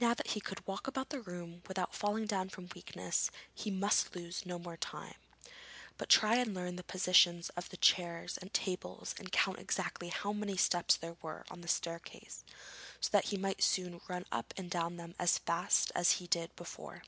Now 0.00 0.12
that 0.14 0.30
he 0.32 0.40
could 0.40 0.66
walk 0.66 0.88
about 0.88 1.10
the 1.10 1.20
room 1.20 1.62
without 1.68 1.94
falling 1.94 2.26
down 2.26 2.48
from 2.48 2.68
weakness 2.74 3.30
he 3.54 3.70
must 3.70 4.16
lose 4.16 4.44
no 4.44 4.58
more 4.58 4.76
time, 4.76 5.14
but 5.96 6.08
try 6.08 6.34
and 6.34 6.52
learn 6.52 6.74
the 6.74 6.82
positions 6.82 7.48
of 7.50 7.68
the 7.68 7.76
chairs 7.76 8.36
and 8.36 8.52
tables 8.52 9.14
and 9.20 9.30
count 9.30 9.60
exactly 9.60 10.08
how 10.08 10.32
many 10.32 10.56
steps 10.56 10.96
there 10.96 11.16
were 11.22 11.44
on 11.48 11.60
the 11.60 11.68
staircase, 11.68 12.42
so 13.00 13.10
that 13.12 13.26
he 13.26 13.36
might 13.36 13.62
soon 13.62 14.00
run 14.08 14.24
up 14.32 14.52
and 14.56 14.68
down 14.68 14.96
them 14.96 15.14
as 15.16 15.38
fast 15.38 15.92
as 15.94 16.14
he 16.14 16.26
did 16.26 16.50
before. 16.56 17.04